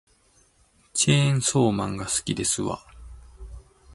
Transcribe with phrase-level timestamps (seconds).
[0.93, 2.83] チェーンソーマンが好きですわ